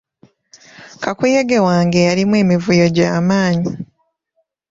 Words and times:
Kakuyege 1.03 1.57
wange 1.67 1.99
yalimu 2.07 2.35
emivuyo 2.43 2.85
gy'amaanyi. 2.95 3.71